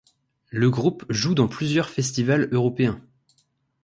[0.49, 2.99] Le groupe joue dans plusieurs festivals européens.